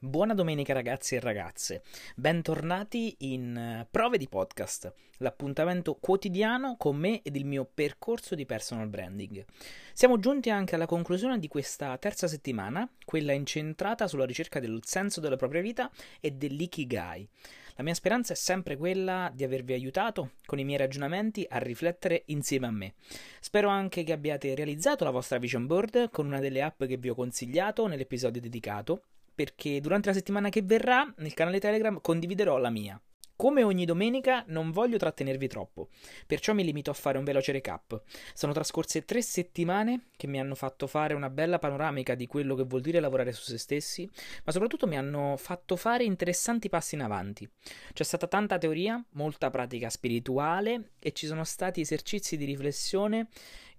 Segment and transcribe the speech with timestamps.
[0.00, 1.82] Buona domenica ragazzi e ragazze,
[2.14, 8.46] bentornati in eh, Prove di Podcast, l'appuntamento quotidiano con me ed il mio percorso di
[8.46, 9.44] personal branding.
[9.92, 15.18] Siamo giunti anche alla conclusione di questa terza settimana, quella incentrata sulla ricerca del senso
[15.18, 15.90] della propria vita
[16.20, 17.28] e dell'ikigai.
[17.74, 22.22] La mia speranza è sempre quella di avervi aiutato con i miei ragionamenti a riflettere
[22.26, 22.94] insieme a me.
[23.40, 27.08] Spero anche che abbiate realizzato la vostra vision board con una delle app che vi
[27.08, 29.02] ho consigliato nell'episodio dedicato
[29.38, 33.00] perché durante la settimana che verrà nel canale Telegram condividerò la mia.
[33.36, 35.90] Come ogni domenica non voglio trattenervi troppo,
[36.26, 38.02] perciò mi limito a fare un veloce recap.
[38.34, 42.64] Sono trascorse tre settimane che mi hanno fatto fare una bella panoramica di quello che
[42.64, 44.10] vuol dire lavorare su se stessi,
[44.42, 47.48] ma soprattutto mi hanno fatto fare interessanti passi in avanti.
[47.92, 53.28] C'è stata tanta teoria, molta pratica spirituale e ci sono stati esercizi di riflessione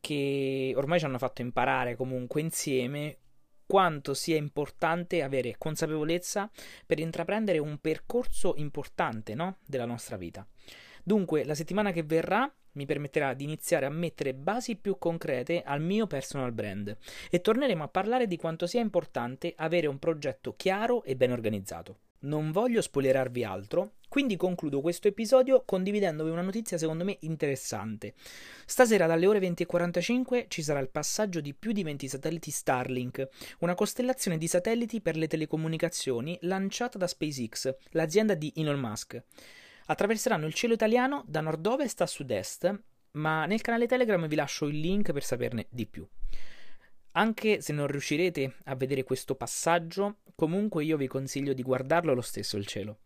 [0.00, 3.20] che ormai ci hanno fatto imparare comunque insieme
[3.66, 6.50] quanto sia importante avere consapevolezza
[6.86, 9.58] per intraprendere un percorso importante no?
[9.66, 10.46] della nostra vita.
[11.02, 15.80] Dunque, la settimana che verrà mi permetterà di iniziare a mettere basi più concrete al
[15.80, 16.96] mio personal brand
[17.30, 21.98] e torneremo a parlare di quanto sia importante avere un progetto chiaro e ben organizzato.
[22.26, 28.14] Non voglio spoilerarvi altro, quindi concludo questo episodio condividendovi una notizia secondo me interessante.
[28.64, 33.28] Stasera dalle ore 20.45 ci sarà il passaggio di più di 20 satelliti Starlink,
[33.60, 39.22] una costellazione di satelliti per le telecomunicazioni lanciata da SpaceX, l'azienda di Elon Musk.
[39.86, 44.80] Attraverseranno il cielo italiano da nord-ovest a sud-est, ma nel canale Telegram vi lascio il
[44.80, 46.04] link per saperne di più.
[47.16, 52.20] Anche se non riuscirete a vedere questo passaggio, comunque io vi consiglio di guardarlo lo
[52.20, 52.98] stesso il cielo.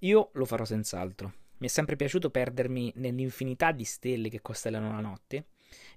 [0.00, 1.32] Io lo farò senz'altro.
[1.58, 5.46] Mi è sempre piaciuto perdermi nell'infinità di stelle che costellano la notte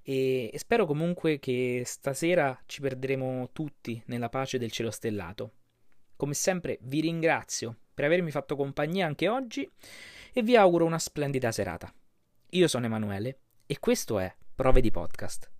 [0.02, 5.52] e, spero comunque che stasera ci perderemo tutti nella pace del cielo stellato.
[6.14, 9.68] Come sempre vi ringrazio per avermi fatto compagnia anche oggi
[10.32, 11.92] e vi auguro una splendida serata.
[12.50, 15.57] Io sono Emanuele e questo è Prove di Podcast.